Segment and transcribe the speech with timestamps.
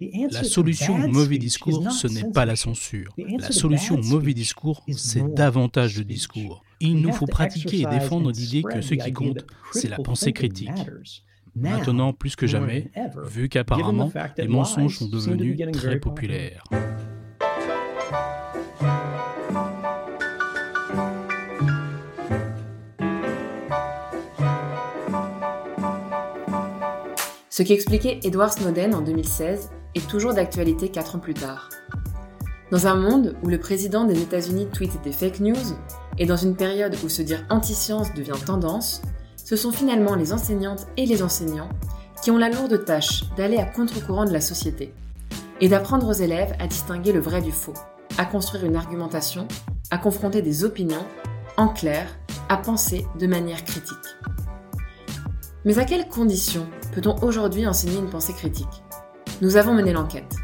[0.00, 3.14] La solution au mauvais discours, ce n'est pas la censure.
[3.38, 6.62] La solution au mauvais discours, c'est davantage de discours.
[6.78, 10.70] Il nous faut pratiquer et défendre l'idée que ce qui compte, c'est la pensée critique.
[11.56, 12.92] Maintenant, plus que jamais,
[13.26, 16.62] vu qu'apparemment, les mensonges sont devenus très populaires.
[27.50, 29.70] Ce qu'expliquait Edward Snowden en 2016
[30.00, 31.68] toujours d'actualité 4 ans plus tard.
[32.70, 35.56] Dans un monde où le président des États-Unis tweet des fake news,
[36.18, 39.02] et dans une période où se dire anti-science devient tendance,
[39.42, 41.70] ce sont finalement les enseignantes et les enseignants
[42.22, 44.92] qui ont la lourde tâche d'aller à contre-courant de la société
[45.60, 47.74] et d'apprendre aux élèves à distinguer le vrai du faux,
[48.18, 49.48] à construire une argumentation,
[49.90, 51.06] à confronter des opinions,
[51.56, 52.06] en clair,
[52.48, 53.96] à penser de manière critique.
[55.64, 58.82] Mais à quelles conditions peut-on aujourd'hui enseigner une pensée critique?
[59.40, 60.34] Nous avons mené l'enquête.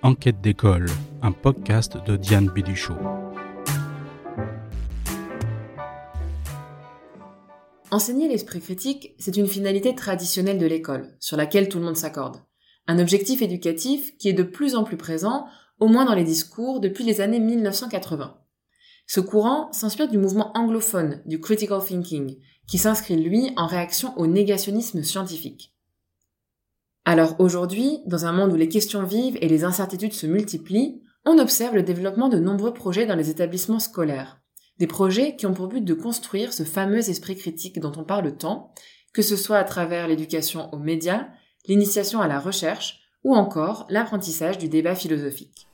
[0.00, 0.86] Enquête d'école,
[1.20, 2.96] un podcast de Diane Biduchot.
[7.90, 12.38] Enseigner l'esprit critique, c'est une finalité traditionnelle de l'école, sur laquelle tout le monde s'accorde.
[12.86, 15.44] Un objectif éducatif qui est de plus en plus présent,
[15.80, 18.38] au moins dans les discours, depuis les années 1980.
[19.06, 24.26] Ce courant s'inspire du mouvement anglophone du critical thinking, qui s'inscrit lui en réaction au
[24.26, 25.69] négationnisme scientifique.
[27.04, 31.38] Alors aujourd'hui, dans un monde où les questions vivent et les incertitudes se multiplient, on
[31.38, 34.40] observe le développement de nombreux projets dans les établissements scolaires.
[34.78, 38.36] Des projets qui ont pour but de construire ce fameux esprit critique dont on parle
[38.36, 38.72] tant,
[39.12, 41.26] que ce soit à travers l'éducation aux médias,
[41.66, 45.66] l'initiation à la recherche ou encore l'apprentissage du débat philosophique.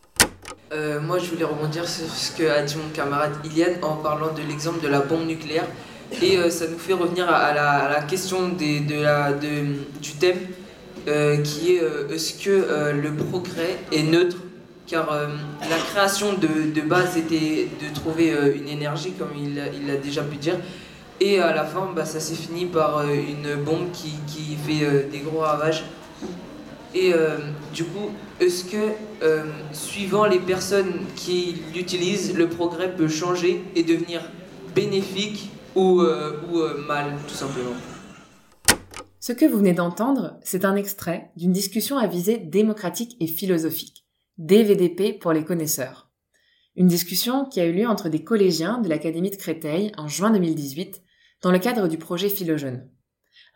[0.73, 4.43] Euh, moi, je voulais rebondir sur ce que dit mon camarade Iliane en parlant de
[4.43, 5.67] l'exemple de la bombe nucléaire.
[6.23, 10.39] Et euh, ça nous fait revenir à, la, question du thème
[11.43, 14.39] qui est est-ce que le progrès est neutre?
[14.87, 15.09] Car
[15.69, 20.37] la création de, base était de trouver une énergie, comme il, il l'a déjà pu
[20.37, 20.57] dire.
[21.21, 25.19] Et à la fin, bah, ça s'est fini par une bombe qui, qui fait des
[25.19, 25.85] gros ravages.
[26.95, 27.13] Et
[27.75, 28.93] du coup, est-ce que,
[29.73, 34.23] suivant les personnes qui l'utilisent, le progrès peut changer et devenir
[34.77, 37.75] bénéfique ou, euh, ou euh, mal, tout simplement?
[39.27, 44.07] Ce que vous venez d'entendre, c'est un extrait d'une discussion à visée démocratique et philosophique,
[44.39, 46.13] DVDP pour les connaisseurs.
[46.77, 50.31] Une discussion qui a eu lieu entre des collégiens de l'Académie de Créteil en juin
[50.31, 51.03] 2018
[51.43, 52.89] dans le cadre du projet Philojeune.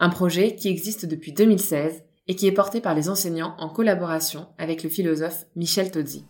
[0.00, 4.48] Un projet qui existe depuis 2016 et qui est porté par les enseignants en collaboration
[4.58, 6.25] avec le philosophe Michel Tozzi.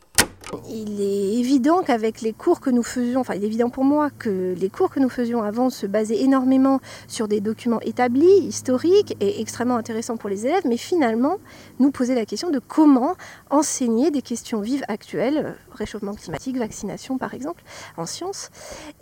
[0.69, 4.11] Il est évident qu'avec les cours que nous faisions, enfin il est évident pour moi
[4.11, 9.17] que les cours que nous faisions avant se basaient énormément sur des documents établis, historiques
[9.21, 11.37] et extrêmement intéressants pour les élèves, mais finalement
[11.79, 13.15] nous poser la question de comment
[13.51, 17.63] enseigner des questions vives actuelles, réchauffement climatique, vaccination par exemple,
[17.97, 18.51] en sciences.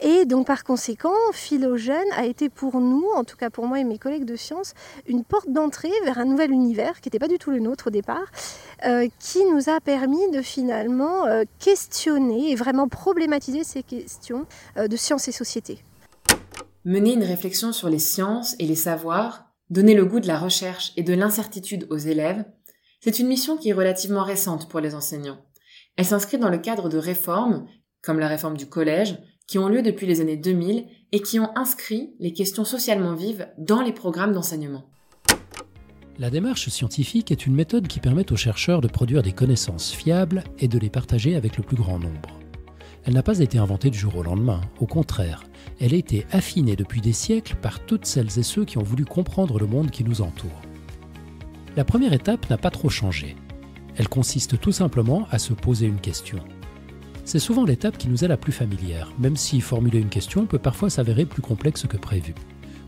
[0.00, 3.84] Et donc par conséquent, Philogène a été pour nous, en tout cas pour moi et
[3.84, 4.74] mes collègues de sciences,
[5.06, 7.90] une porte d'entrée vers un nouvel univers qui n'était pas du tout le nôtre au
[7.90, 8.26] départ,
[8.84, 14.46] euh, qui nous a permis de finalement euh, questionner et vraiment problématiser ces questions
[14.76, 15.78] euh, de sciences et société.
[16.84, 20.92] Mener une réflexion sur les sciences et les savoirs, donner le goût de la recherche
[20.96, 22.44] et de l'incertitude aux élèves,
[23.00, 25.38] c'est une mission qui est relativement récente pour les enseignants.
[25.96, 27.66] Elle s'inscrit dans le cadre de réformes,
[28.02, 29.18] comme la réforme du collège,
[29.48, 33.48] qui ont lieu depuis les années 2000 et qui ont inscrit les questions socialement vives
[33.58, 34.84] dans les programmes d'enseignement.
[36.20, 40.42] La démarche scientifique est une méthode qui permet aux chercheurs de produire des connaissances fiables
[40.58, 42.40] et de les partager avec le plus grand nombre.
[43.04, 45.44] Elle n'a pas été inventée du jour au lendemain, au contraire,
[45.78, 49.04] elle a été affinée depuis des siècles par toutes celles et ceux qui ont voulu
[49.04, 50.60] comprendre le monde qui nous entoure.
[51.76, 53.36] La première étape n'a pas trop changé.
[53.96, 56.40] Elle consiste tout simplement à se poser une question.
[57.24, 60.58] C'est souvent l'étape qui nous est la plus familière, même si formuler une question peut
[60.58, 62.34] parfois s'avérer plus complexe que prévu.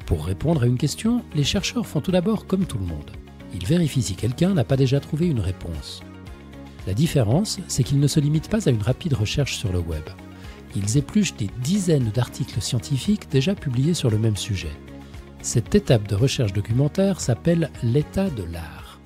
[0.05, 3.13] Pour répondre à une question, les chercheurs font tout d'abord comme tout le monde.
[3.55, 6.01] Ils vérifient si quelqu'un n'a pas déjà trouvé une réponse.
[6.87, 10.05] La différence, c'est qu'ils ne se limitent pas à une rapide recherche sur le web.
[10.77, 14.73] Ils épluchent des dizaines d'articles scientifiques déjà publiés sur le même sujet.
[15.43, 19.01] Cette étape de recherche documentaire s'appelle l'état de l'art.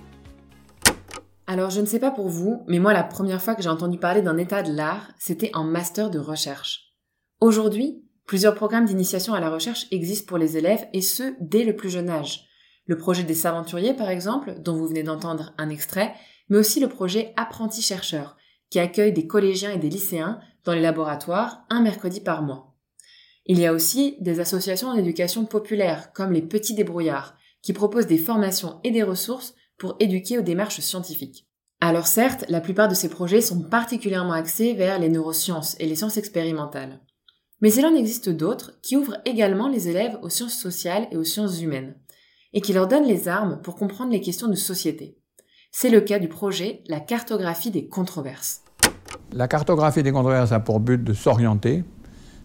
[1.46, 3.98] Alors je ne sais pas pour vous, mais moi la première fois que j'ai entendu
[3.98, 6.94] parler d'un état de l'art, c'était en master de recherche.
[7.40, 11.76] Aujourd'hui, Plusieurs programmes d'initiation à la recherche existent pour les élèves et ce, dès le
[11.76, 12.46] plus jeune âge.
[12.86, 16.14] Le projet des Saventuriers, par exemple, dont vous venez d'entendre un extrait,
[16.48, 18.36] mais aussi le projet Apprenti chercheur,
[18.70, 22.74] qui accueille des collégiens et des lycéens dans les laboratoires un mercredi par mois.
[23.46, 28.18] Il y a aussi des associations d'éducation populaire, comme les Petits Débrouillards, qui proposent des
[28.18, 31.46] formations et des ressources pour éduquer aux démarches scientifiques.
[31.80, 35.96] Alors certes, la plupart de ces projets sont particulièrement axés vers les neurosciences et les
[35.96, 37.00] sciences expérimentales.
[37.60, 41.24] Mais il en existe d'autres qui ouvrent également les élèves aux sciences sociales et aux
[41.24, 41.96] sciences humaines,
[42.54, 45.18] et qui leur donnent les armes pour comprendre les questions de société.
[45.70, 48.62] C'est le cas du projet La cartographie des controverses.
[49.32, 51.82] La cartographie des controverses a pour but de s'orienter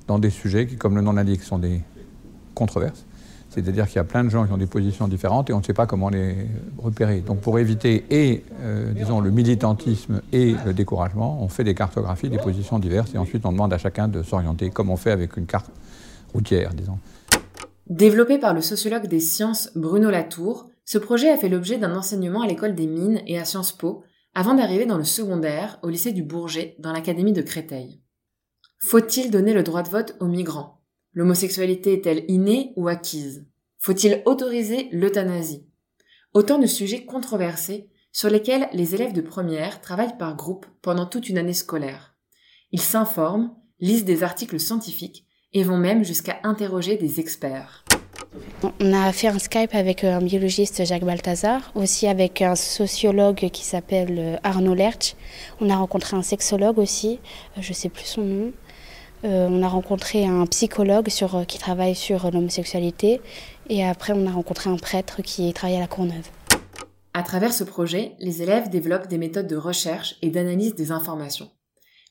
[0.08, 1.82] dans des sujets qui, comme le nom l'indique, sont des
[2.56, 3.06] controverses.
[3.50, 5.64] C'est-à-dire qu'il y a plein de gens qui ont des positions différentes et on ne
[5.64, 6.36] sait pas comment les
[6.78, 7.22] repérer.
[7.22, 12.30] Donc pour éviter et, euh, disons, le militantisme et le découragement, on fait des cartographies
[12.30, 15.38] des positions diverses et ensuite on demande à chacun de s'orienter comme on fait avec
[15.38, 15.72] une carte
[16.34, 17.00] routière, disons.
[17.90, 22.44] Développé par le sociologue des sciences Bruno Latour, ce projet a fait l'objet d'un enseignement
[22.44, 24.04] à l'école des mines et à Sciences Po
[24.36, 28.00] avant d'arriver dans le secondaire au lycée du Bourget dans l'académie de Créteil.
[28.78, 30.84] Faut-il donner le droit de vote aux migrants?
[31.14, 33.48] L'homosexualité est-elle innée ou acquise?
[33.80, 35.66] Faut-il autoriser l'euthanasie?
[36.36, 41.28] Autant de sujets controversés sur lesquels les élèves de première travaillent par groupe pendant toute
[41.28, 42.16] une année scolaire.
[42.72, 47.84] Ils s'informent, lisent des articles scientifiques et vont même jusqu'à interroger des experts.
[48.80, 53.63] On a fait un Skype avec un biologiste Jacques Balthazar, aussi avec un sociologue qui
[53.63, 55.16] s'appelle euh, Arnaud Lerch.
[55.62, 57.19] On a rencontré un sexologue aussi,
[57.57, 58.51] euh, je ne sais plus son nom.
[59.25, 63.19] Euh, on a rencontré un psychologue sur, euh, qui travaille sur l'homosexualité
[63.68, 66.30] et après on a rencontré un prêtre qui travaille à la Courneuve.
[67.13, 71.50] À travers ce projet, les élèves développent des méthodes de recherche et d'analyse des informations.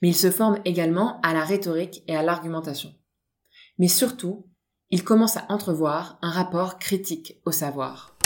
[0.02, 2.91] Mais ils se forment également à la rhétorique et à l'argumentation.
[3.79, 4.45] Mais surtout,
[4.91, 8.17] ils commencent à entrevoir un rapport critique au savoir.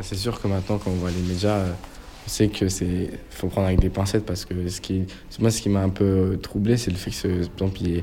[0.00, 1.64] C'est sûr que maintenant, quand on voit les médias,
[2.26, 5.06] on sait que c'est faut prendre avec des pincettes parce que ce qui
[5.38, 8.02] moi ce qui m'a un peu troublé c'est le fait que par exemple,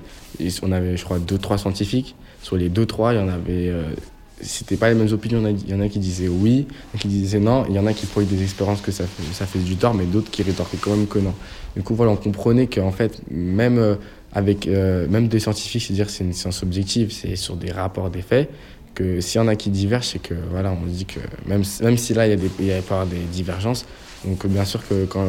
[0.64, 2.16] on avait je crois deux trois scientifiques.
[2.42, 3.94] Sur les deux trois il y en avait euh,
[4.42, 5.46] c'était pas les mêmes opinions.
[5.46, 6.68] Il y en a qui disaient oui
[6.98, 9.76] qui disaient non il y en a qui prenaient des expériences que ça fait du
[9.76, 11.34] tort mais d'autres qui rétorquaient quand même que non.
[11.76, 13.96] Du coup voilà on comprenait qu'en fait même euh,
[14.34, 18.10] avec euh, même des scientifiques c'est dire c'est une science objective c'est sur des rapports
[18.10, 18.50] des faits
[18.96, 21.98] que s'il y en a qui divergent c'est que voilà on dit que même même
[21.98, 23.86] si là il y a des il y a pas des divergences
[24.26, 25.28] donc bien sûr que quand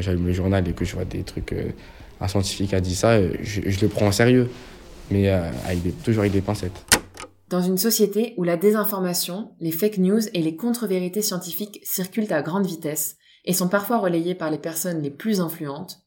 [0.00, 1.70] j'allume le journal et que je vois des trucs, euh,
[2.20, 4.50] un scientifique a dit ça, euh, je, le prends au sérieux,
[5.10, 5.50] mais euh,
[6.04, 6.84] toujours avec des pincettes.
[7.48, 12.42] Dans une société où la désinformation, les fake news et les contre-vérités scientifiques circulent à
[12.42, 16.01] grande vitesse et sont parfois relayées par les personnes les plus influentes,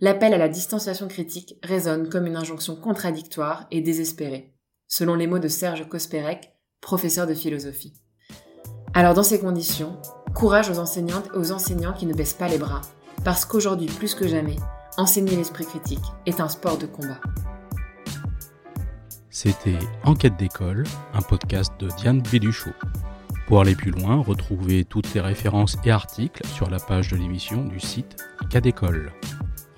[0.00, 4.54] l'appel à la distanciation critique résonne comme une injonction contradictoire et désespérée,
[4.86, 7.94] selon les mots de Serge Kospérek, professeur de philosophie.
[8.94, 9.96] Alors dans ces conditions,
[10.34, 12.80] courage aux enseignantes et aux enseignants qui ne baissent pas les bras,
[13.24, 14.56] parce qu'aujourd'hui plus que jamais,
[14.96, 17.20] enseigner l'esprit critique est un sport de combat.
[19.30, 20.84] C'était Enquête d'école,
[21.14, 22.72] un podcast de Diane Béduchot.
[23.46, 27.64] Pour aller plus loin, retrouvez toutes les références et articles sur la page de l'émission
[27.64, 28.16] du site
[28.50, 29.12] Cas d'école.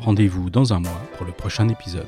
[0.00, 2.06] Rendez-vous dans un mois pour le prochain épisode.